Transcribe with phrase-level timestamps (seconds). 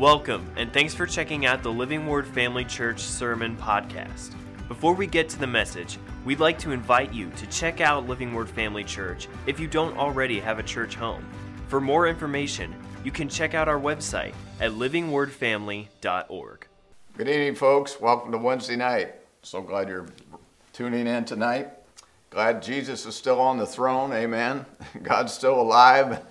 [0.00, 4.34] Welcome, and thanks for checking out the Living Word Family Church Sermon Podcast.
[4.66, 8.32] Before we get to the message, we'd like to invite you to check out Living
[8.32, 11.22] Word Family Church if you don't already have a church home.
[11.68, 12.74] For more information,
[13.04, 16.66] you can check out our website at livingwordfamily.org.
[17.18, 18.00] Good evening, folks.
[18.00, 19.16] Welcome to Wednesday night.
[19.42, 20.06] So glad you're
[20.72, 21.72] tuning in tonight.
[22.30, 24.14] Glad Jesus is still on the throne.
[24.14, 24.64] Amen.
[25.02, 26.22] God's still alive.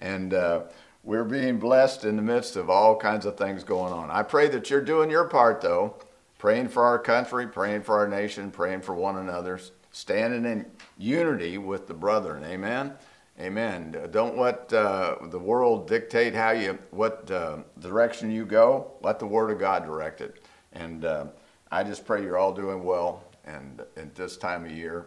[0.00, 0.62] And uh,
[1.04, 4.10] we're being blessed in the midst of all kinds of things going on.
[4.10, 5.96] I pray that you're doing your part, though,
[6.38, 9.58] praying for our country, praying for our nation, praying for one another,
[9.90, 10.66] standing in
[10.98, 12.44] unity with the brethren.
[12.44, 12.92] Amen.
[13.40, 14.08] Amen.
[14.12, 18.92] Don't let uh, the world dictate how you, what uh, direction you go.
[19.00, 20.44] Let the Word of God direct it.
[20.72, 21.26] And uh,
[21.70, 25.06] I just pray you're all doing well and at this time of year.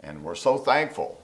[0.00, 1.20] And we're so thankful,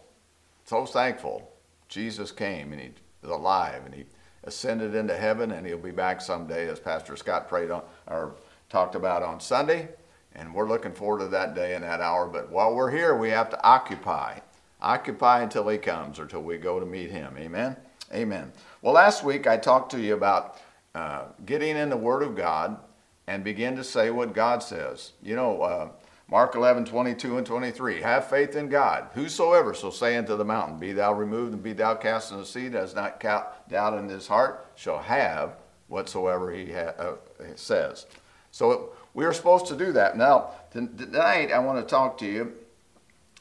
[0.64, 1.50] so thankful.
[1.88, 2.90] Jesus came and He
[3.28, 4.04] alive and He
[4.44, 8.34] ascended into heaven and He'll be back someday, as Pastor Scott prayed on or
[8.68, 9.88] talked about on Sunday.
[10.34, 12.26] And we're looking forward to that day and that hour.
[12.26, 14.38] But while we're here, we have to occupy
[14.82, 17.34] Occupy until he comes or till we go to meet him.
[17.38, 17.76] Amen?
[18.14, 18.50] Amen.
[18.80, 20.56] Well, last week I talked to you about
[20.94, 22.78] uh, getting in the Word of God
[23.26, 25.12] and begin to say what God says.
[25.22, 25.88] You know, uh,
[26.30, 28.02] Mark 11, 22 and 23.
[28.02, 29.08] Have faith in God.
[29.14, 32.46] Whosoever shall say unto the mountain, Be thou removed and be thou cast in the
[32.46, 35.56] sea, does not doubt in his heart, shall have
[35.88, 37.16] whatsoever he ha- uh,
[37.56, 38.06] says.
[38.52, 40.16] So we are supposed to do that.
[40.16, 42.52] Now, tonight I want to talk to you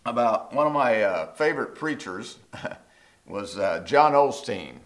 [0.04, 2.40] about one of my uh, favorite preachers
[3.28, 4.78] was uh, John Osteen.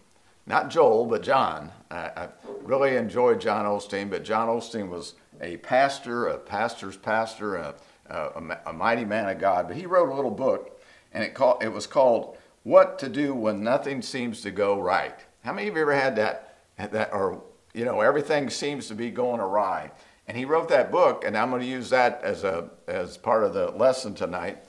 [0.45, 1.72] Not Joel, but John.
[1.90, 2.28] I, I,
[2.64, 7.76] really enjoyed John Osteen, but John Osteen was a pastor, a pastor's pastor, a,
[8.08, 9.68] a, a mighty man of God.
[9.68, 10.80] But he wrote a little book,
[11.14, 15.18] and it, called, it was called "What to Do When Nothing Seems to Go Right."
[15.44, 16.58] How many of you ever had that?
[16.78, 19.92] That or you know everything seems to be going awry.
[20.28, 23.44] And he wrote that book, and I'm going to use that as a as part
[23.44, 24.64] of the lesson tonight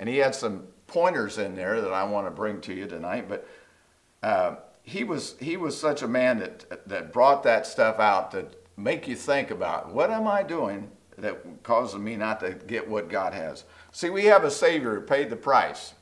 [0.00, 3.28] and he had some pointers in there that I want to bring to you tonight.
[3.28, 3.46] But
[4.22, 8.46] uh, he was he was such a man that that brought that stuff out to
[8.76, 13.08] make you think about what am I doing that causes me not to get what
[13.08, 13.64] God has.
[13.92, 15.94] See, we have a Savior who paid the price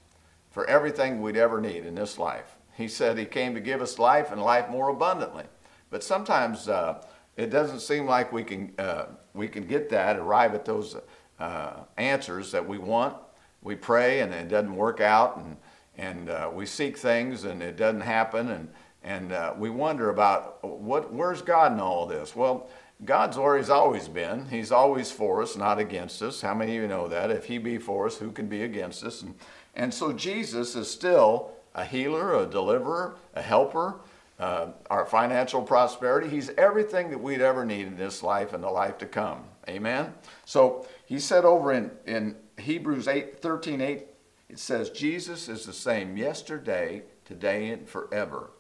[0.51, 2.57] for everything we'd ever need in this life.
[2.77, 5.45] He said He came to give us life and life more abundantly.
[5.91, 7.03] But sometimes uh,
[7.37, 10.97] it doesn't seem like we can uh, we can get that, arrive at those
[11.39, 13.17] uh, answers that we want
[13.63, 15.57] we pray and it doesn't work out, and,
[15.97, 18.69] and uh, we seek things and it doesn't happen, and,
[19.03, 22.37] and uh, we wonder about what, where's God in all this?
[22.37, 22.69] Well,
[23.05, 24.47] God's where He's always been.
[24.47, 26.41] He's always for us, not against us.
[26.41, 27.31] How many of you know that?
[27.31, 29.23] If He be for us, who can be against us?
[29.23, 29.35] And,
[29.75, 34.01] and so Jesus is still a healer, a deliverer, a helper,
[34.39, 36.29] uh, our financial prosperity.
[36.29, 39.45] He's everything that we'd ever need in this life and the life to come.
[39.69, 40.13] Amen?
[40.45, 44.07] So he said over in, in Hebrews 8, 13, 8,
[44.49, 48.51] it says, Jesus is the same yesterday, today, and forever.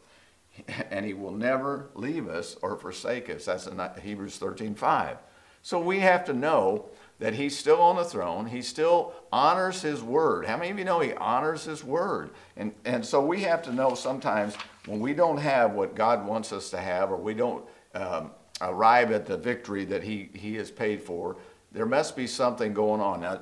[0.91, 3.44] And he will never leave us or forsake us.
[3.44, 5.19] That's in Hebrews 13, 5.
[5.62, 6.86] So we have to know
[7.19, 8.46] that he's still on the throne.
[8.46, 10.46] He still honors his word.
[10.46, 12.30] How many of you know he honors his word?
[12.56, 14.54] And, and so we have to know sometimes
[14.86, 17.64] when we don't have what God wants us to have or we don't
[17.94, 18.30] um,
[18.60, 21.36] arrive at the victory that he, he has paid for,
[21.72, 23.20] there must be something going on.
[23.20, 23.40] Now,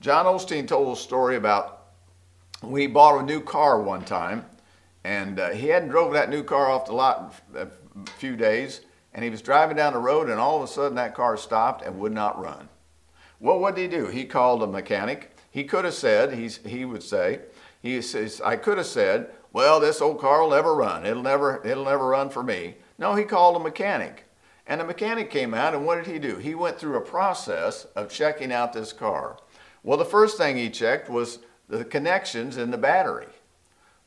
[0.00, 1.76] John Osteen told a story about
[2.62, 4.44] we bought a new car one time,
[5.04, 7.68] and uh, he hadn't drove that new car off the lot a
[8.18, 8.82] few days,
[9.14, 11.84] and he was driving down the road, and all of a sudden that car stopped
[11.84, 12.68] and would not run.
[13.38, 14.06] Well, what did he do?
[14.06, 15.36] He called a mechanic.
[15.50, 17.40] He could have said, he's, he would say,
[17.82, 21.04] he says, I could have said, well, this old car will never run.
[21.06, 22.76] It'll never, it'll never run for me.
[22.98, 24.26] No, he called a mechanic.
[24.66, 26.36] And the mechanic came out, and what did he do?
[26.36, 29.38] He went through a process of checking out this car.
[29.82, 33.26] Well, the first thing he checked was the connections in the battery.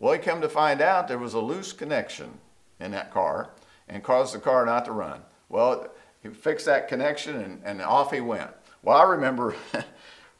[0.04, 2.38] Well, he come to find out there was a loose connection
[2.78, 3.52] in that car
[3.88, 5.22] and caused the car not to run.
[5.48, 5.88] Well,
[6.22, 8.50] he fixed that connection and, and off he went.
[8.82, 9.56] Well, I remember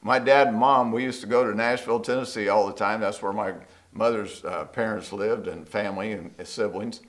[0.02, 3.00] my dad and mom, we used to go to Nashville, Tennessee all the time.
[3.00, 3.54] That's where my
[3.94, 7.00] mother's uh, parents lived and family and siblings.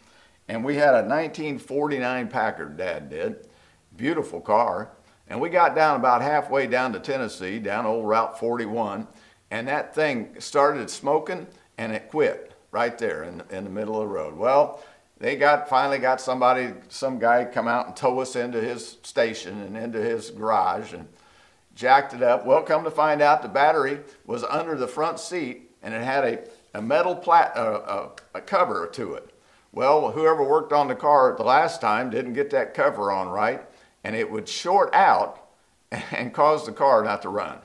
[0.47, 3.49] And we had a 1949 Packard, dad did.
[3.97, 4.93] Beautiful car.
[5.27, 9.09] And we got down about halfway down to Tennessee, down old Route 41,
[9.51, 11.49] and that thing started smoking
[11.79, 14.37] and it quit right there in, in the middle of the road.
[14.37, 14.82] Well,
[15.19, 19.61] they got finally got somebody, some guy come out and tow us into his station
[19.62, 21.09] and into his garage and
[21.75, 22.44] jacked it up.
[22.44, 26.25] Well, come to find out the battery was under the front seat and it had
[26.25, 29.31] a, a metal plat, uh, a, a cover to it.
[29.73, 33.62] Well, whoever worked on the car the last time didn't get that cover on right,
[34.05, 35.49] and it would short out
[36.12, 37.59] and cause the car not to run.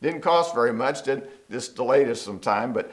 [0.00, 2.90] Didn't cost very much, did this delayed us some time, but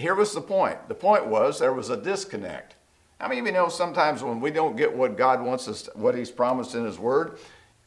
[0.00, 0.88] here was the point.
[0.88, 2.76] The point was there was a disconnect.
[3.20, 6.30] I mean, you know, sometimes when we don't get what God wants us, what He's
[6.30, 7.38] promised in His Word,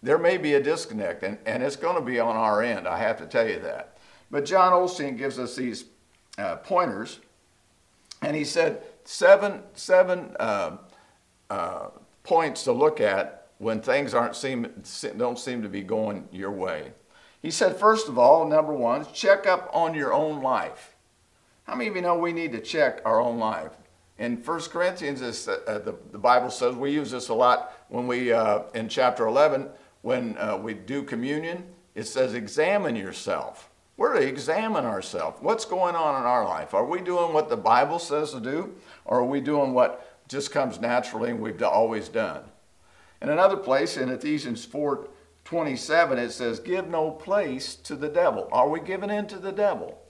[0.03, 2.87] there may be a disconnect, and, and it's going to be on our end.
[2.87, 3.97] I have to tell you that.
[4.29, 5.85] But John Osteen gives us these
[6.37, 7.19] uh, pointers,
[8.21, 10.77] and he said seven, seven uh,
[11.49, 11.89] uh,
[12.23, 14.67] points to look at when things aren't seem,
[15.17, 16.91] don't seem to be going your way.
[17.41, 20.92] He said, first of all, number one, check up on your own life.
[21.63, 23.71] How many of you know we need to check our own life?
[24.17, 28.31] In 1 Corinthians, uh, the, the, Bible says, we use this a lot when we,
[28.31, 29.69] uh, in chapter 11,
[30.01, 31.63] when uh, we do communion,
[31.95, 33.69] it says, examine yourself.
[33.95, 35.37] We're to examine ourselves.
[35.41, 36.73] What's going on in our life?
[36.73, 38.75] Are we doing what the Bible says to do,
[39.05, 42.43] or are we doing what just comes naturally and we've always done?
[43.21, 45.07] In another place, in Ephesians 4
[45.45, 48.47] 27, it says, Give no place to the devil.
[48.51, 50.01] Are we giving in to the devil?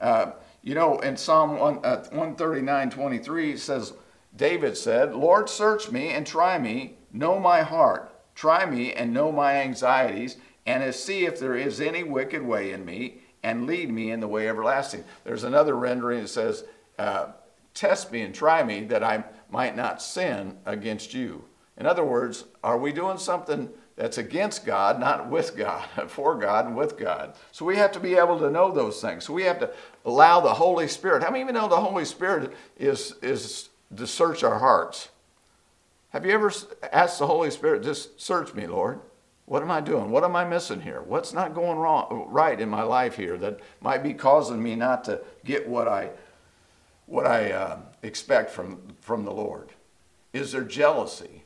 [0.00, 0.32] Uh,
[0.66, 3.92] you know, in Psalm 1, uh, 139 23, says,
[4.34, 8.12] David said, Lord, search me and try me, know my heart.
[8.34, 12.84] Try me and know my anxieties, and see if there is any wicked way in
[12.84, 15.04] me, and lead me in the way everlasting.
[15.22, 16.64] There's another rendering that says,
[16.98, 17.28] uh,
[17.72, 21.44] Test me and try me that I might not sin against you.
[21.76, 26.66] In other words, are we doing something that's against God, not with God, for God
[26.66, 27.34] and with God?
[27.50, 29.24] So we have to be able to know those things.
[29.24, 29.70] So we have to
[30.04, 31.22] allow the Holy Spirit.
[31.22, 35.08] How many even know the Holy Spirit is, is to search our hearts?
[36.10, 36.52] Have you ever
[36.92, 39.00] asked the Holy Spirit, just search me, Lord?
[39.46, 40.10] What am I doing?
[40.10, 41.02] What am I missing here?
[41.02, 45.04] What's not going wrong, right in my life here that might be causing me not
[45.04, 46.10] to get what I,
[47.06, 49.70] what I uh, expect from, from the Lord?
[50.32, 51.44] Is there jealousy?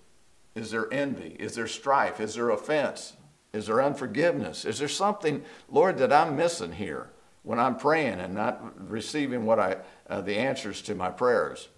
[0.55, 1.37] Is there envy?
[1.39, 2.21] Is there strife?
[2.21, 3.15] Is there offense?
[3.53, 4.65] Is there unforgiveness?
[4.65, 7.09] Is there something, Lord, that I'm missing here
[7.43, 9.77] when I'm praying and not receiving what I,
[10.09, 11.69] uh, the answers to my prayers?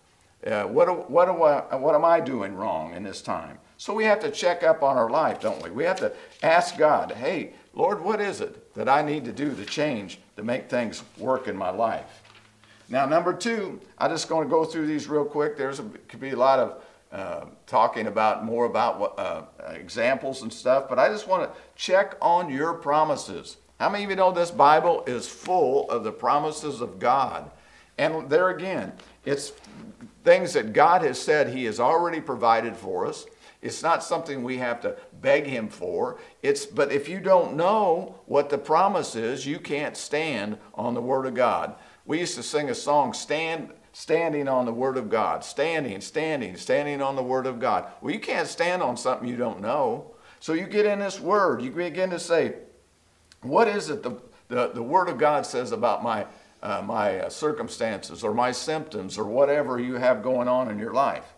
[0.47, 3.59] Uh, what, what, do I, what am I doing wrong in this time?
[3.77, 5.71] So we have to check up on our life, don't we?
[5.71, 9.55] We have to ask God, hey, Lord, what is it that I need to do
[9.55, 12.23] to change to make things work in my life?
[12.89, 15.57] Now, number two, I'm just going to go through these real quick.
[15.57, 16.83] There's a, could be a lot of
[17.13, 21.61] uh, talking about more about what, uh, examples and stuff, but I just want to
[21.77, 23.59] check on your promises.
[23.79, 27.51] How many of you know this Bible is full of the promises of God?
[27.99, 28.93] And there again,
[29.25, 29.53] it's
[30.25, 33.27] things that God has said He has already provided for us.
[33.61, 36.19] It's not something we have to beg Him for.
[36.43, 41.03] It's, but if you don't know what the promise is, you can't stand on the
[41.03, 41.75] Word of God.
[42.05, 45.45] We used to sing a song, Stand, Standing on the Word of God.
[45.45, 47.87] Standing, standing, standing on the Word of God.
[48.01, 50.15] Well, you can't stand on something you don't know.
[50.41, 52.55] So you get in this Word, you begin to say,
[53.43, 56.27] What is it the, the, the Word of God says about my
[56.63, 60.93] uh, my uh, circumstances or my symptoms or whatever you have going on in your
[60.93, 61.35] life.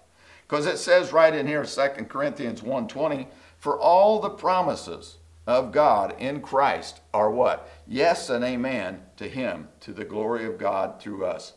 [0.47, 5.17] Because it says right in here, 2 Corinthians 1.20, for all the promises
[5.47, 7.71] of God in Christ are what?
[7.87, 11.55] Yes and amen to him, to the glory of God through us.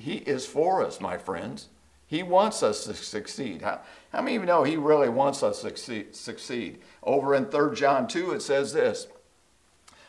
[0.00, 1.68] He is for us, my friends.
[2.06, 3.62] He wants us to succeed.
[3.62, 3.80] How,
[4.12, 6.80] how many of you know he really wants us to succeed, succeed?
[7.04, 9.06] Over in 3 John 2, it says this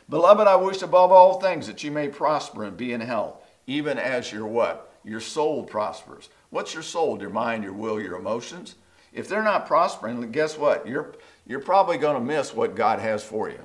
[0.08, 3.98] Beloved, I wish above all things that you may prosper and be in health, even
[3.98, 4.92] as your what?
[5.04, 6.28] Your soul prospers.
[6.50, 7.20] What's your soul?
[7.20, 8.74] Your mind, your will, your emotions?
[9.12, 10.86] If they're not prospering, guess what?
[10.88, 11.14] You're,
[11.46, 13.64] you're probably going to miss what God has for you.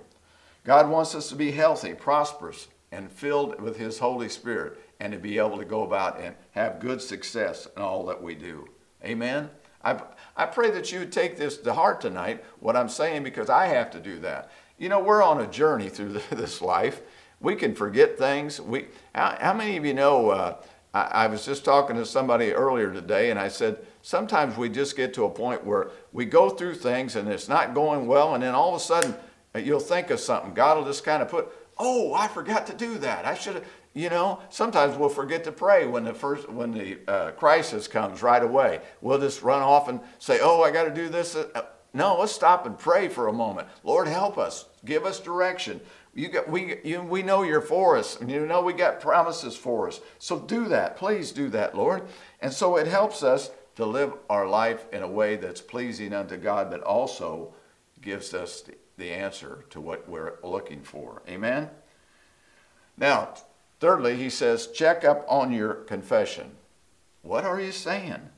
[0.64, 5.20] God wants us to be healthy, prosperous, and filled with His Holy Spirit, and to
[5.20, 8.68] be able to go about and have good success in all that we do.
[9.04, 9.50] Amen?
[9.84, 10.02] I,
[10.36, 13.92] I pray that you take this to heart tonight, what I'm saying, because I have
[13.92, 14.52] to do that.
[14.78, 17.02] You know, we're on a journey through this life.
[17.40, 18.60] We can forget things.
[18.60, 20.32] We, how, how many of you know?
[20.32, 20.56] Uh,
[20.94, 24.96] I, I was just talking to somebody earlier today, and I said, sometimes we just
[24.96, 28.44] get to a point where we go through things and it's not going well, and
[28.44, 29.16] then all of a sudden
[29.54, 30.54] uh, you'll think of something.
[30.54, 33.26] God will just kind of put, oh, I forgot to do that.
[33.26, 33.66] I should have.
[33.98, 38.22] You know, sometimes we'll forget to pray when the first when the uh, crisis comes
[38.22, 38.82] right away.
[39.02, 41.64] We'll just run off and say, "Oh, I got to do this." Uh,
[41.96, 43.68] no, let's stop and pray for a moment.
[43.84, 44.66] Lord, help us.
[44.86, 45.82] Give us direction.
[46.14, 49.56] You got, we, you, we know you're for us, and you know we got promises
[49.56, 50.00] for us.
[50.20, 50.98] So do that.
[50.98, 52.04] Please do that, Lord.
[52.40, 56.38] And so it helps us to live our life in a way that's pleasing unto
[56.38, 57.52] God, but also
[58.00, 61.24] gives us the, the answer to what we're looking for.
[61.28, 61.72] Amen?
[62.96, 63.30] Now,
[63.80, 66.52] thirdly, he says, check up on your confession.
[67.22, 68.30] What are you saying?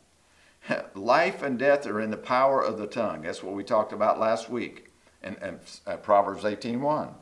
[0.96, 3.22] Life and death are in the power of the tongue.
[3.22, 4.92] That's what we talked about last week
[5.24, 7.14] in, in uh, Proverbs 18.1.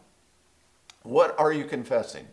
[1.04, 2.28] What are you confessing?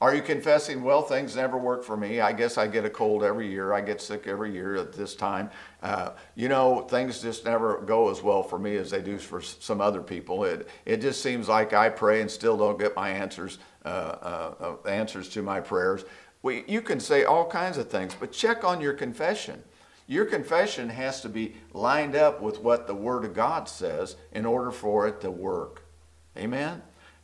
[0.00, 2.20] Are you confessing, well, things never work for me?
[2.20, 3.74] I guess I get a cold every year.
[3.74, 5.50] I get sick every year at this time.
[5.82, 9.42] Uh, you know, things just never go as well for me as they do for
[9.42, 10.44] some other people.
[10.44, 14.54] It, it just seems like I pray and still don't get my answers, uh, uh,
[14.84, 16.06] uh answers to my prayers.
[16.42, 19.62] We, you can say all kinds of things, but check on your confession.
[20.06, 24.46] Your confession has to be lined up with what the Word of God says in
[24.46, 25.82] order for it to work.
[26.38, 26.80] Amen?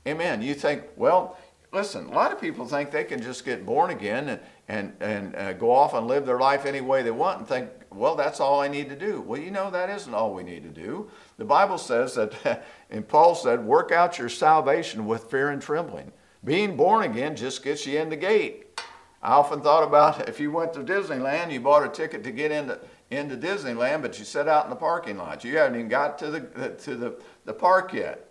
[0.07, 0.41] Amen.
[0.41, 1.37] You think, well,
[1.77, 5.37] listen, a lot of people think they can just get born again and, and, and
[5.37, 8.41] uh, go off and live their life any way they want and think, well, that's
[8.41, 9.21] all I need to do.
[9.21, 11.11] Well, you know, that isn't all we need to do.
[11.37, 16.13] The Bible says that, and Paul said, work out your salvation with fear and trembling.
[16.45, 18.81] Being born again just gets you in the gate.
[19.23, 22.53] I often thought about if you went to Disneyland, you bought a ticket to get
[22.53, 22.81] into,
[23.11, 25.45] into Disneyland, but you sat out in the parking lot.
[25.45, 28.26] You haven't even got to the, to the, the park yet.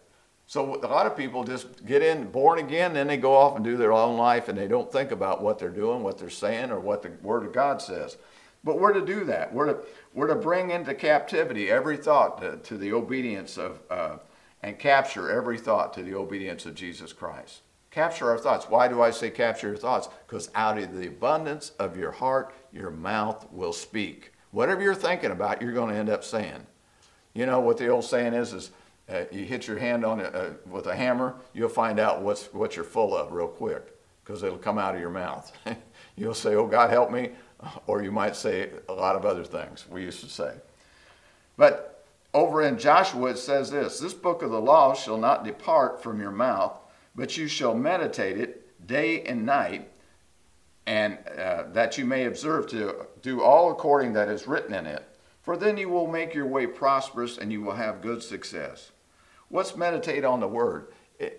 [0.48, 3.66] So a lot of people just get in, born again, then they go off and
[3.66, 6.72] do their own life and they don't think about what they're doing, what they're saying,
[6.72, 8.18] or what the Word of God says.
[8.64, 9.54] But we're to do that.
[9.54, 9.78] We're to,
[10.14, 14.18] we're to bring into captivity every thought to, to the obedience of, uh,
[14.62, 17.62] and capture every thought to the obedience of Jesus Christ.
[17.90, 18.70] Capture our thoughts.
[18.70, 20.10] Why do I say capture your thoughts?
[20.28, 24.34] Because out of the abundance of your heart, your mouth will speak.
[24.52, 26.66] Whatever you're thinking about, you're going to end up saying.
[27.34, 28.72] You know what the old saying is: is
[29.10, 32.54] uh, you hit your hand on it uh, with a hammer, you'll find out what's
[32.54, 33.94] what you're full of real quick,
[34.24, 35.52] because it'll come out of your mouth.
[36.16, 37.32] you'll say, "Oh God, help me,"
[37.88, 39.86] or you might say a lot of other things.
[39.90, 40.54] We used to say,
[41.58, 46.02] but over in Joshua it says this: "This book of the law shall not depart
[46.02, 46.80] from your mouth."
[47.16, 49.90] but you shall meditate it day and night,
[50.86, 55.04] and uh, that you may observe to do all according that is written in it.
[55.42, 58.92] For then you will make your way prosperous and you will have good success.
[59.50, 60.88] What's meditate on the word?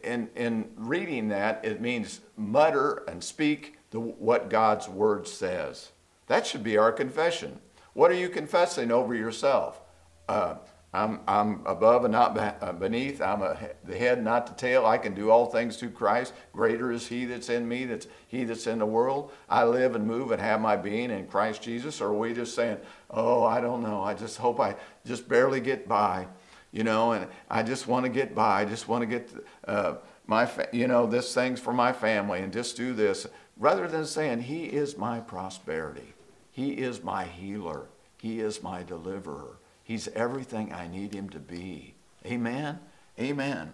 [0.02, 5.90] In, in reading that, it means mutter and speak the, what God's word says.
[6.28, 7.60] That should be our confession.
[7.92, 9.80] What are you confessing over yourself?
[10.28, 10.56] Uh,
[10.96, 13.20] I'm, I'm above and not uh, beneath.
[13.20, 14.86] I'm a, the head, not the tail.
[14.86, 16.32] I can do all things through Christ.
[16.54, 19.30] Greater is He that's in me, that's He that's in the world.
[19.48, 22.00] I live and move and have my being in Christ Jesus.
[22.00, 22.78] Or are we just saying,
[23.10, 24.02] oh, I don't know.
[24.02, 26.28] I just hope I just barely get by,
[26.72, 28.60] you know, and I just want to get by.
[28.60, 29.30] I just want to get
[29.66, 29.94] uh,
[30.26, 33.26] my, fa- you know, this thing's for my family and just do this.
[33.56, 36.14] Rather than saying, He is my prosperity,
[36.50, 37.86] He is my healer,
[38.18, 39.58] He is my deliverer.
[39.86, 41.94] He's everything I need him to be.
[42.26, 42.80] Amen?
[43.20, 43.72] Amen.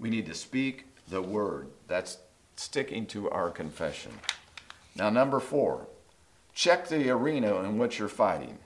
[0.00, 1.68] We need to speak the word.
[1.86, 2.18] That's
[2.56, 4.10] sticking to our confession.
[4.96, 5.86] Now, number four,
[6.54, 8.58] check the arena in which you're fighting.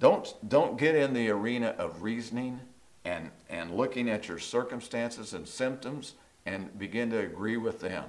[0.00, 2.60] Don't, don't get in the arena of reasoning
[3.04, 6.14] and, and looking at your circumstances and symptoms
[6.46, 8.04] and begin to agree with them.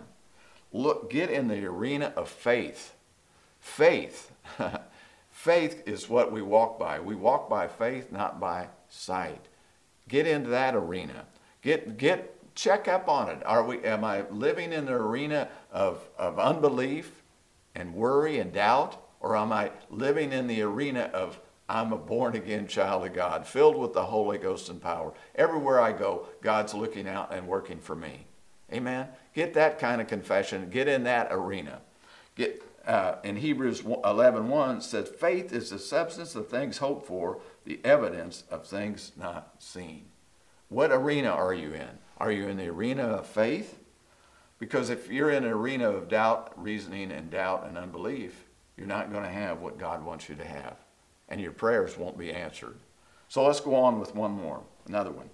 [0.74, 2.96] Look, get in the arena of faith.
[3.60, 4.32] Faith.
[5.36, 7.00] Faith is what we walk by.
[7.00, 9.46] We walk by faith, not by sight.
[10.08, 11.25] Get into that arena.
[11.62, 13.46] Get, get, check up on it.
[13.46, 17.22] Are we, am I living in the arena of, of unbelief
[17.75, 19.01] and worry and doubt?
[19.20, 23.48] Or am I living in the arena of I'm a born again child of God,
[23.48, 25.13] filled with the Holy Ghost and power?
[25.34, 28.27] Everywhere I go, God's looking out and working for me.
[28.72, 29.07] Amen?
[29.34, 30.69] Get that kind of confession.
[30.69, 31.81] Get in that arena.
[32.36, 37.39] Get, uh, in Hebrews 11 1 says, Faith is the substance of things hoped for,
[37.65, 40.05] the evidence of things not seen.
[40.69, 42.00] What arena are you in?
[42.17, 43.79] Are you in the arena of faith?
[44.60, 48.45] Because if you're in an arena of doubt, reasoning, and doubt and unbelief,
[48.77, 50.77] you're not going to have what God wants you to have.
[51.29, 52.75] And your prayers won't be answered.
[53.27, 55.29] So let's go on with one more, another one.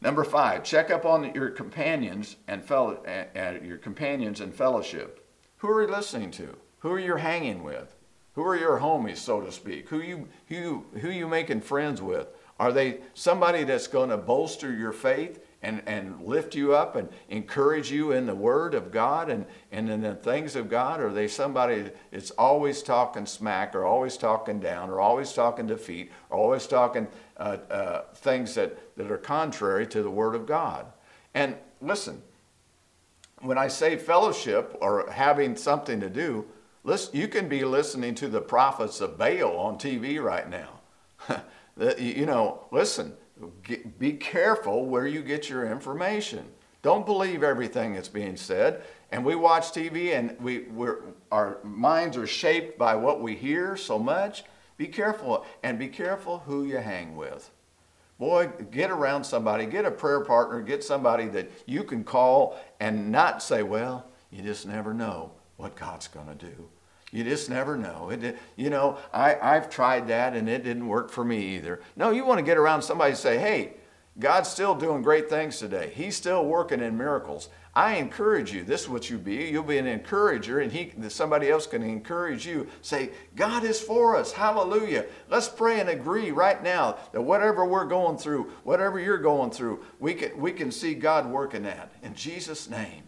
[0.00, 5.26] Number five, check up on your companions and fellow, uh, your companions and fellowship.
[5.58, 6.54] Who are you listening to?
[6.80, 7.94] Who are you hanging with?
[8.34, 9.88] Who are your homies, so to speak?
[9.88, 12.28] Who you who who you making friends with?
[12.60, 17.08] Are they somebody that's going to bolster your faith and, and lift you up and
[17.28, 21.00] encourage you in the Word of God and, and in the things of God?
[21.00, 25.66] Or are they somebody that's always talking smack or always talking down or always talking
[25.66, 27.08] defeat or always talking
[27.38, 30.86] uh, uh, things that, that are contrary to the Word of God?
[31.34, 32.22] And listen,
[33.40, 36.46] when I say fellowship or having something to do,
[36.84, 40.78] listen, you can be listening to the prophets of Baal on TV right now.
[41.98, 43.14] you know, listen,
[43.98, 46.46] be careful where you get your information.
[46.82, 48.82] Don't believe everything that's being said.
[49.10, 50.66] and we watch TV and we,
[51.30, 54.44] our minds are shaped by what we hear so much.
[54.76, 57.50] Be careful and be careful who you hang with.
[58.18, 63.12] Boy, get around somebody, get a prayer partner, get somebody that you can call and
[63.12, 66.68] not say, well, you just never know what God's going to do.
[67.16, 68.10] You just never know.
[68.10, 71.80] It, you know, I, I've tried that and it didn't work for me either.
[71.96, 73.72] No, you want to get around somebody and say, hey,
[74.18, 75.94] God's still doing great things today.
[75.96, 77.48] He's still working in miracles.
[77.74, 78.64] I encourage you.
[78.64, 79.46] This is what you be.
[79.46, 82.66] You'll be an encourager, and he, somebody else can encourage you.
[82.82, 84.32] Say, God is for us.
[84.32, 85.06] Hallelujah.
[85.30, 89.82] Let's pray and agree right now that whatever we're going through, whatever you're going through,
[90.00, 93.04] we can, we can see God working that in Jesus' name.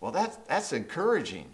[0.00, 1.46] Well, that's, that's encouraging.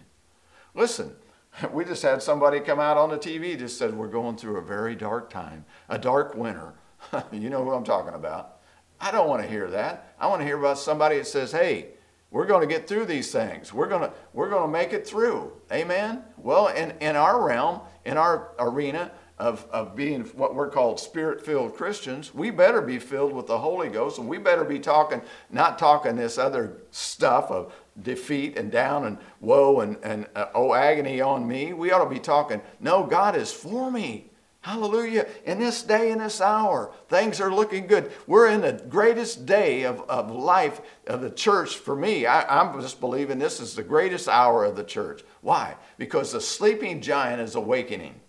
[0.73, 1.15] Listen,
[1.73, 4.61] we just had somebody come out on the TV just said we're going through a
[4.61, 6.73] very dark time, a dark winter.
[7.31, 8.57] you know who I'm talking about.
[8.99, 10.13] I don't want to hear that.
[10.19, 11.87] I want to hear about somebody that says, hey,
[12.31, 13.73] we're going to get through these things.
[13.73, 15.53] We're going to, we're going to make it through.
[15.71, 16.23] Amen?
[16.37, 21.43] Well, in, in our realm, in our arena of, of being what we're called spirit
[21.43, 25.21] filled Christians, we better be filled with the Holy Ghost and we better be talking,
[25.49, 27.73] not talking this other stuff of
[28.03, 31.73] defeat and down and woe and, and uh, oh, agony on me.
[31.73, 34.29] We ought to be talking, no, God is for me.
[34.61, 35.25] Hallelujah.
[35.45, 38.11] In this day and this hour, things are looking good.
[38.27, 42.25] We're in the greatest day of, of life of the church for me.
[42.25, 45.23] I, I'm just believing this is the greatest hour of the church.
[45.41, 45.75] Why?
[45.97, 48.19] Because the sleeping giant is awakening.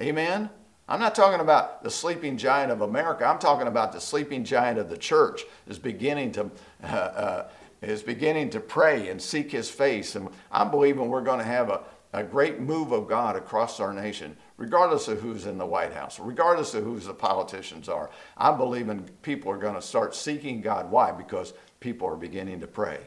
[0.00, 0.50] Amen?
[0.88, 3.24] I'm not talking about the sleeping giant of America.
[3.24, 6.50] I'm talking about the sleeping giant of the church is beginning to
[6.84, 7.48] uh, uh,
[7.86, 10.16] is beginning to pray and seek His face.
[10.16, 11.80] And I'm believing we're going to have a,
[12.12, 16.18] a great move of God across our nation regardless of who's in the White House,
[16.18, 18.10] regardless of who the politicians are.
[18.36, 20.90] I'm believing people are going to start seeking God.
[20.90, 21.12] Why?
[21.12, 23.00] Because people are beginning to pray.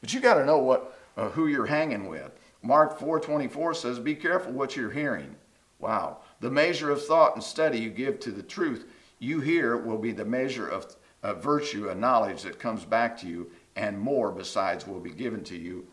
[0.00, 2.32] But you got to know what uh, who you're hanging with.
[2.62, 5.36] Mark 4:24 says, "Be careful what you're hearing."
[5.78, 6.18] Wow.
[6.40, 8.86] The measure of thought and study you give to the truth
[9.18, 13.26] you hear will be the measure of, of virtue and knowledge that comes back to
[13.26, 15.86] you, and more besides will be given to you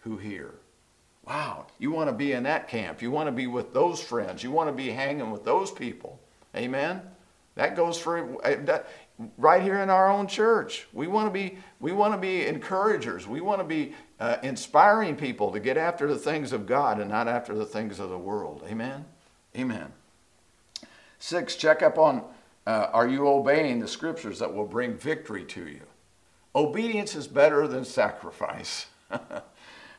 [0.00, 0.54] who hear.
[1.26, 3.02] Wow, you want to be in that camp.
[3.02, 4.42] You want to be with those friends.
[4.42, 6.20] You want to be hanging with those people.
[6.56, 7.02] Amen.
[7.56, 8.88] That goes for uh, that,
[9.36, 10.86] right here in our own church.
[10.92, 13.26] We want to be we want to be encouragers.
[13.26, 17.10] We want to be uh, inspiring people to get after the things of God and
[17.10, 18.64] not after the things of the world.
[18.66, 19.04] Amen.
[19.56, 19.92] Amen.
[21.18, 22.24] Six, check up on
[22.66, 25.82] uh, are you obeying the scriptures that will bring victory to you?
[26.54, 28.86] Obedience is better than sacrifice.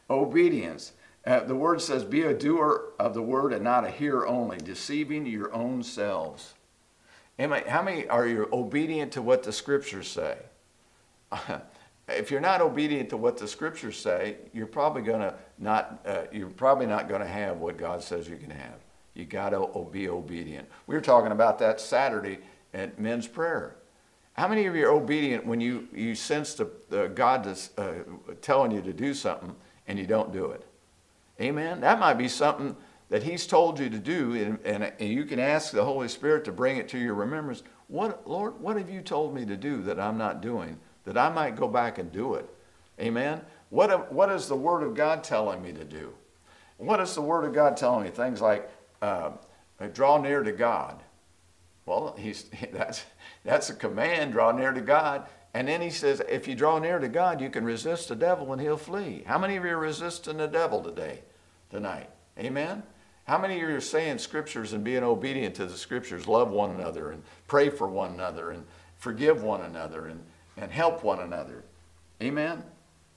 [0.10, 0.94] Obedience.
[1.26, 4.58] Uh, the word says, Be a doer of the word and not a hearer only,
[4.58, 6.54] deceiving your own selves.
[7.40, 10.38] How many are you obedient to what the scriptures say?
[12.08, 16.50] if you're not obedient to what the scriptures say, you're probably gonna not uh, you're
[16.50, 18.80] probably not going to have what God says you can have.
[19.14, 20.68] You got to be obedient.
[20.88, 22.40] We were talking about that Saturday
[22.74, 23.76] at men's prayer.
[24.42, 27.46] How many of you are obedient when you you sense the, God
[27.78, 27.92] uh,
[28.42, 29.56] telling you to do something
[29.88, 30.66] and you don't do it?
[31.40, 31.80] Amen.
[31.82, 32.76] That might be something
[33.10, 36.44] that He's told you to do, and, and, and, you can ask the Holy Spirit
[36.46, 37.62] to bring it to your remembrance.
[37.88, 40.80] What, Lord, what have you told me to do that I'm not doing?
[41.06, 42.50] That I might go back and do it.
[43.00, 43.42] Amen.
[43.70, 46.14] What, what is the Word of God telling me to do?
[46.78, 48.10] What is the Word of God telling me?
[48.10, 48.68] Things like
[49.04, 49.34] uh,
[49.94, 51.00] draw near to God.
[51.86, 53.04] Well, he's, that's,
[53.44, 55.28] that's a command, draw near to God.
[55.54, 58.54] And then he says, if you draw near to God, you can resist the devil
[58.54, 59.24] and he'll flee.
[59.26, 61.22] How many of you are resisting the devil today,
[61.70, 62.10] tonight?
[62.40, 62.84] Amen?
[63.26, 66.72] How many of you are saying scriptures and being obedient to the scriptures, love one
[66.72, 68.66] another and pray for one another and
[68.98, 70.24] forgive one another and,
[70.58, 71.64] and help one another?
[72.22, 72.64] Amen?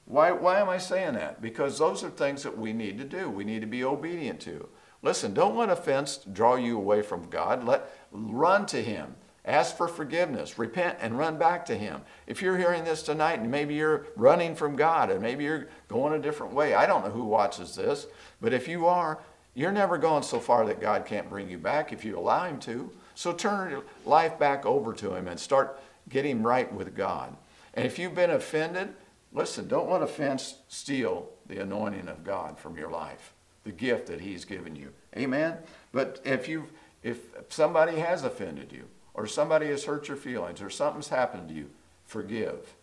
[0.06, 1.40] Why, why am I saying that?
[1.40, 3.30] Because those are things that we need to do.
[3.30, 4.68] We need to be obedient to.
[5.02, 7.64] Listen, don't let offense draw you away from God.
[7.64, 9.14] Let run to Him.
[9.46, 12.00] Ask for forgiveness, repent, and run back to Him.
[12.26, 16.14] If you're hearing this tonight and maybe you're running from God and maybe you're going
[16.14, 18.06] a different way, I don't know who watches this,
[18.40, 19.18] but if you are,
[19.54, 22.58] you're never going so far that God can't bring you back if you allow Him
[22.60, 22.90] to.
[23.14, 25.78] So turn your life back over to Him and start
[26.08, 27.36] getting right with God.
[27.74, 28.94] And if you've been offended,
[29.32, 34.22] listen, don't let offense steal the anointing of God from your life, the gift that
[34.22, 34.92] He's given you.
[35.16, 35.58] Amen?
[35.92, 36.68] But if you
[37.02, 37.18] if
[37.50, 41.70] somebody has offended you, or somebody has hurt your feelings or something's happened to you,
[42.04, 42.74] forgive.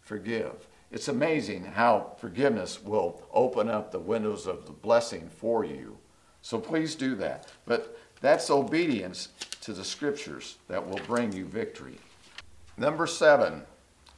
[0.00, 0.66] Forgive.
[0.92, 5.96] It's amazing how forgiveness will open up the windows of the blessing for you.
[6.42, 7.48] So please do that.
[7.64, 9.28] But that's obedience
[9.62, 11.98] to the scriptures that will bring you victory.
[12.76, 13.62] Number seven,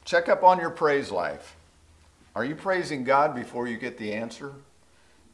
[0.05, 1.55] check up on your praise life.
[2.35, 4.53] Are you praising God before you get the answer?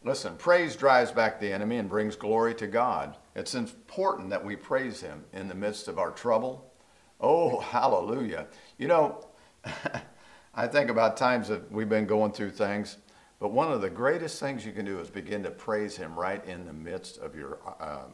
[0.04, 3.16] Listen, praise drives back the enemy and brings glory to God.
[3.36, 6.72] It's important that we praise Him in the midst of our trouble.
[7.20, 8.48] Oh, hallelujah.
[8.78, 9.28] You know,
[10.56, 12.98] I think about times that we've been going through things,
[13.40, 16.44] but one of the greatest things you can do is begin to praise Him right
[16.46, 18.06] in the midst of your uh,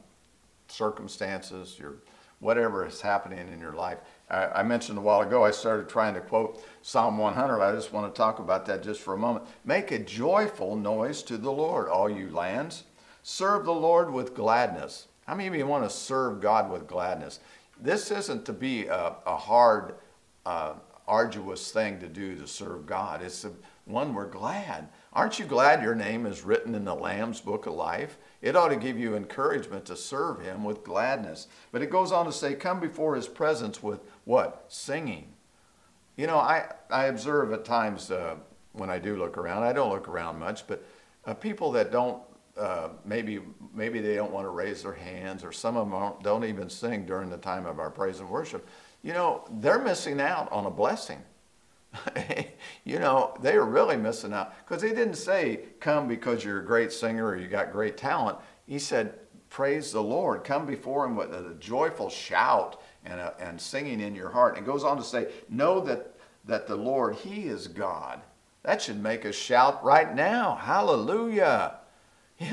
[0.67, 1.97] circumstances, your
[2.39, 3.99] whatever is happening in your life.
[4.29, 7.61] I, I, mentioned a while ago, I started trying to quote Psalm 100.
[7.61, 9.45] I just want to talk about that just for a moment.
[9.63, 12.85] Make a joyful noise to the Lord, all you lands.
[13.21, 15.07] Serve the Lord with gladness.
[15.27, 17.39] How many of you want to serve God with gladness?
[17.79, 19.95] This isn't to be a, a hard,
[20.45, 20.73] uh,
[21.07, 23.21] arduous thing to do to serve God.
[23.21, 23.45] It's
[23.85, 24.89] one we're glad.
[25.13, 28.17] Aren't you glad your name is written in the Lamb's book of life?
[28.41, 31.47] It ought to give you encouragement to serve him with gladness.
[31.71, 34.65] But it goes on to say, come before his presence with what?
[34.69, 35.33] Singing.
[36.15, 38.35] You know, I, I observe at times uh,
[38.73, 40.83] when I do look around, I don't look around much, but
[41.25, 42.21] uh, people that don't,
[42.57, 43.39] uh, maybe,
[43.73, 47.05] maybe they don't want to raise their hands, or some of them don't, even sing
[47.05, 48.67] during the time of our praise and worship,
[49.03, 51.21] you know, they're missing out on a blessing.
[52.85, 56.65] you know, they are really missing out because he didn't say, Come because you're a
[56.65, 58.37] great singer or you got great talent.
[58.65, 59.15] He said,
[59.49, 60.45] Praise the Lord.
[60.45, 64.55] Come before him with a joyful shout and, a, and singing in your heart.
[64.55, 68.21] And goes on to say, Know that, that the Lord, He is God.
[68.63, 70.55] That should make us shout right now.
[70.55, 71.80] Hallelujah.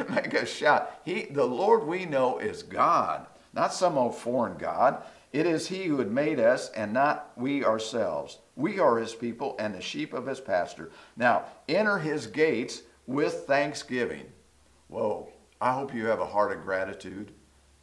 [0.08, 0.90] Make us shout.
[1.04, 5.02] He, the Lord we know is God, not some old foreign God.
[5.32, 8.38] It is He who had made us and not we ourselves.
[8.56, 10.90] We are His people and the sheep of His pasture.
[11.16, 14.26] Now, enter His gates with thanksgiving.
[14.88, 15.28] Whoa,
[15.60, 17.32] I hope you have a heart of gratitude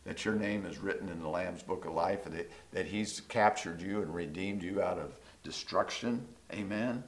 [0.05, 3.81] that your name is written in the Lamb's Book of Life, that, that He's captured
[3.81, 6.25] you and redeemed you out of destruction.
[6.53, 7.03] Amen.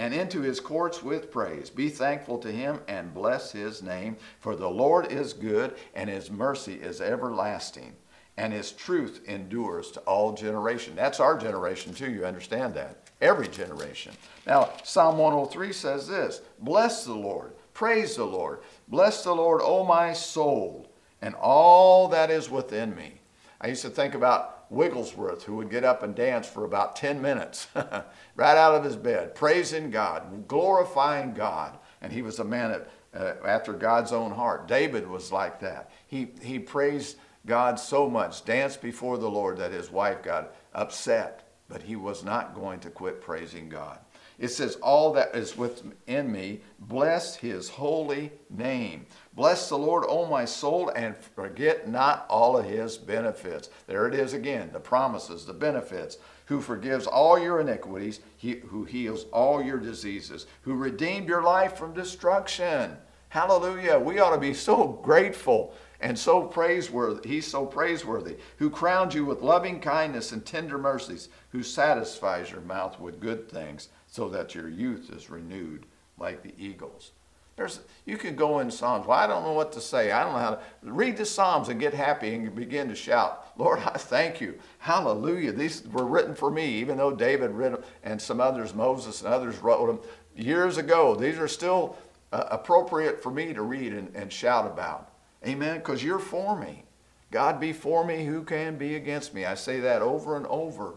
[0.00, 1.68] And into His courts with praise.
[1.68, 6.30] Be thankful to Him and bless His name, for the Lord is good and His
[6.30, 7.94] mercy is everlasting
[8.40, 10.94] and his truth endures to all generation.
[10.96, 13.10] That's our generation too, you understand that.
[13.20, 14.12] Every generation.
[14.46, 19.84] Now, Psalm 103 says this Bless the Lord, praise the Lord, bless the Lord, O
[19.84, 23.20] my soul, and all that is within me.
[23.60, 27.20] I used to think about Wigglesworth, who would get up and dance for about 10
[27.20, 31.78] minutes, right out of his bed, praising God, glorifying God.
[32.00, 34.68] And he was a man at, uh, after God's own heart.
[34.68, 35.90] David was like that.
[36.06, 41.48] He, he praised God so much, danced before the Lord, that his wife got upset,
[41.68, 43.98] but he was not going to quit praising God.
[44.40, 49.04] It says, All that is within me, bless his holy name.
[49.34, 53.68] Bless the Lord, O my soul, and forget not all of his benefits.
[53.86, 56.16] There it is again the promises, the benefits.
[56.46, 61.92] Who forgives all your iniquities, who heals all your diseases, who redeemed your life from
[61.92, 62.96] destruction.
[63.28, 63.98] Hallelujah.
[64.00, 69.24] We ought to be so grateful and so praiseworthy, he's so praiseworthy, who crowns you
[69.24, 74.54] with loving kindness and tender mercies, who satisfies your mouth with good things, so that
[74.54, 75.86] your youth is renewed
[76.18, 77.12] like the eagles.
[77.56, 79.06] There's, you can go in Psalms.
[79.06, 80.12] Well, I don't know what to say.
[80.12, 83.52] I don't know how to read the Psalms and get happy and begin to shout,
[83.58, 84.58] Lord, I thank you.
[84.78, 85.52] Hallelujah.
[85.52, 89.58] These were written for me, even though David them and some others, Moses and others
[89.58, 90.00] wrote them
[90.34, 91.14] years ago.
[91.14, 91.98] These are still
[92.32, 95.10] uh, appropriate for me to read and, and shout about.
[95.46, 95.78] Amen.
[95.78, 96.84] Because you're for me.
[97.30, 99.44] God be for me, who can be against me?
[99.44, 100.94] I say that over and over.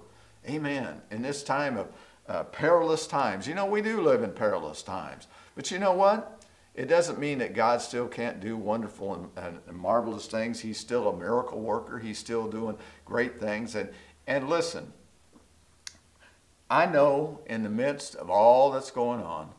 [0.48, 1.02] Amen.
[1.12, 1.88] In this time of
[2.28, 3.48] uh, perilous times.
[3.48, 5.28] You know, we do live in perilous times.
[5.56, 6.44] But you know what?
[6.76, 10.60] It doesn't mean that God still can't do wonderful and, and, marvelous things.
[10.60, 12.00] He's still a miracle worker.
[12.00, 13.76] He's still doing great things.
[13.76, 13.90] And,
[14.26, 14.92] and listen,
[16.70, 19.52] I know in the midst of all that's going on,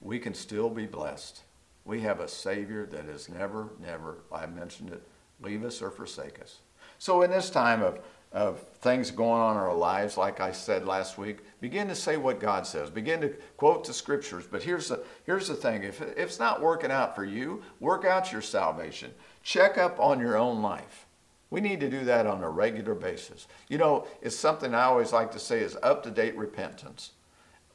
[0.00, 1.42] we can still be blessed.
[1.84, 5.02] We have a Savior that has never, never, I mentioned it,
[5.40, 6.60] leave us or forsake us.
[6.98, 7.98] So in this time of,
[8.34, 12.16] of things going on in our lives, like I said last week, begin to say
[12.16, 12.90] what God says.
[12.90, 14.44] Begin to quote the scriptures.
[14.50, 18.04] But here's the, here's the thing if, if it's not working out for you, work
[18.04, 19.12] out your salvation.
[19.44, 21.06] Check up on your own life.
[21.50, 23.46] We need to do that on a regular basis.
[23.68, 27.12] You know, it's something I always like to say is up to date repentance.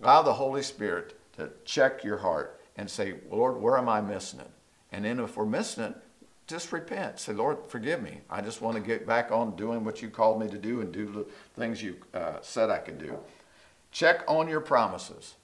[0.02, 4.42] Allow the Holy Spirit to check your heart and say, Lord, where am I missing
[4.42, 4.52] it?
[4.92, 5.96] And then if we're missing it,
[6.50, 7.20] just repent.
[7.20, 8.22] Say, Lord, forgive me.
[8.30, 10.92] I just want to get back on doing what you called me to do and
[10.92, 13.20] do the things you uh, said I could do.
[13.92, 15.36] Check on your promises.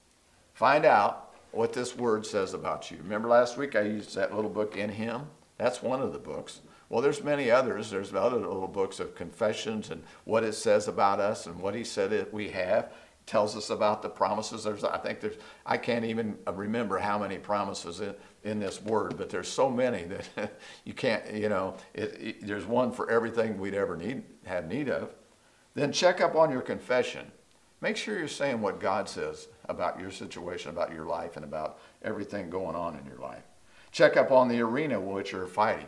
[0.56, 2.98] Find out what this word says about you.
[2.98, 5.28] Remember last week I used that little book in Him?
[5.58, 6.62] That's one of the books.
[6.90, 7.92] Well, there's many others.
[7.92, 11.84] There's other little books of confessions and what it says about us and what He
[11.84, 12.92] said that we have.
[13.26, 14.64] Tells us about the promises.
[14.64, 15.36] There's, I think there's,
[15.66, 20.04] I can't even remember how many promises in, in this word, but there's so many
[20.04, 24.68] that you can't, you know, it, it, there's one for everything we'd ever need, have
[24.68, 25.14] need of.
[25.74, 27.32] Then check up on your confession.
[27.82, 31.80] Make sure you're saying what God says about your situation, about your life, and about
[32.04, 33.44] everything going on in your life.
[33.92, 35.88] Check up on the arena which you're fighting.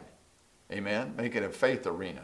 [0.72, 1.14] Amen.
[1.16, 2.24] Make it a faith arena.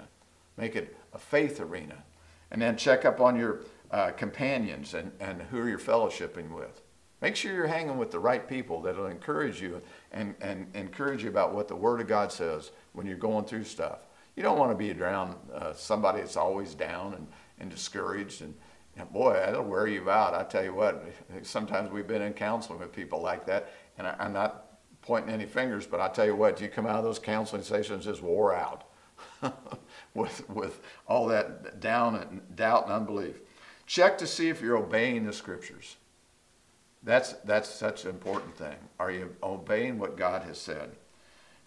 [0.58, 2.04] Make it a faith arena.
[2.52, 3.62] And then check up on your
[3.94, 6.82] uh, companions and, and who you're fellowshipping with.
[7.22, 11.24] Make sure you're hanging with the right people that will encourage you and, and encourage
[11.24, 14.00] you about what the Word of God says when you're going through stuff.
[14.36, 17.28] You don't want to be around uh, somebody that's always down and,
[17.60, 18.42] and discouraged.
[18.42, 18.56] And,
[18.98, 20.34] and boy, that'll wear you out.
[20.34, 21.06] I tell you what,
[21.44, 23.72] sometimes we've been in counseling with people like that.
[24.00, 26.96] And I, I'm not pointing any fingers, but I tell you what, you come out
[26.96, 28.86] of those counseling sessions just wore out
[30.16, 33.40] with, with all that down and doubt and unbelief.
[33.94, 35.98] Check to see if you're obeying the scriptures.
[37.04, 38.76] That's, that's such an important thing.
[38.98, 40.96] Are you obeying what God has said?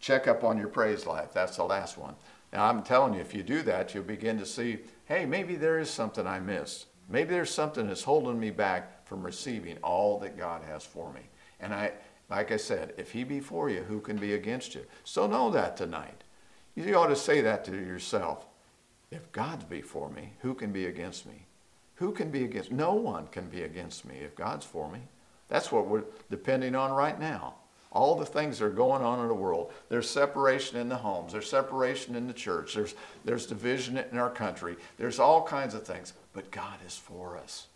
[0.00, 1.32] Check up on your praise life.
[1.32, 2.16] That's the last one.
[2.52, 5.78] Now, I'm telling you, if you do that, you'll begin to see hey, maybe there
[5.78, 6.86] is something I missed.
[7.08, 11.20] Maybe there's something that's holding me back from receiving all that God has for me.
[11.60, 11.92] And I,
[12.28, 14.84] like I said, if He be for you, who can be against you?
[15.04, 16.24] So know that tonight.
[16.74, 18.46] You ought to say that to yourself.
[19.12, 21.46] If God be for me, who can be against me?
[21.96, 22.70] Who can be against?
[22.70, 25.00] No one can be against me if God's for me.
[25.48, 27.54] That's what we're depending on right now.
[27.92, 29.72] All the things that are going on in the world.
[29.88, 31.32] There's separation in the homes.
[31.32, 32.74] There's separation in the church.
[32.74, 34.76] There's, there's division in our country.
[34.98, 36.12] There's all kinds of things.
[36.34, 37.68] But God is for us.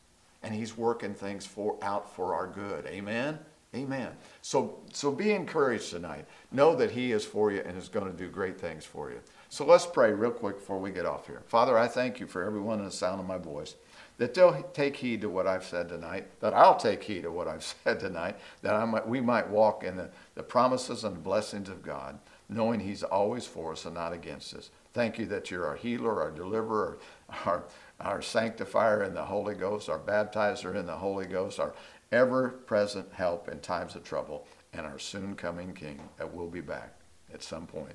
[0.43, 2.87] And He's working things for, out for our good.
[2.87, 3.39] Amen?
[3.75, 4.11] Amen.
[4.43, 6.27] So, so be encouraged tonight.
[6.51, 9.21] Know that He is for you and is going to do great things for you.
[9.49, 11.43] So let's pray real quick before we get off here.
[11.47, 13.77] Father, I thank you for everyone in the sound of my voice
[14.21, 17.49] that they'll take heed to what I've said tonight, that I'll take heed to what
[17.49, 21.71] I've said tonight, that I might, we might walk in the, the promises and blessings
[21.71, 22.19] of God,
[22.51, 24.69] knowing He's always for us and not against us.
[24.93, 26.99] Thank you that you're our healer, our deliverer,
[27.47, 27.65] our,
[27.99, 31.73] our sanctifier in the Holy Ghost, our baptizer in the Holy Ghost, our
[32.13, 36.61] ever present help in times of trouble, and our soon coming King that will be
[36.61, 36.95] back
[37.33, 37.95] at some point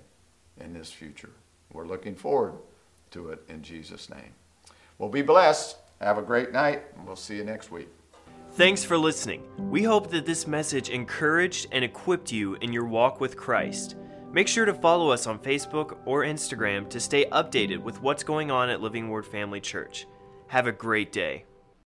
[0.60, 1.32] in this future.
[1.74, 2.54] We're looking forward
[3.12, 4.34] to it in Jesus' name.
[4.98, 5.78] Well, be blessed.
[6.02, 7.90] Have a great night, and we'll see you next week.
[8.54, 9.44] Thanks for listening.
[9.58, 13.96] We hope that this message encouraged and equipped you in your walk with Christ.
[14.32, 18.52] Make sure to follow us on Facebook or Instagram to stay updated with what's going
[18.52, 20.08] on at Living Word Family Church.
[20.48, 21.46] Have a great day.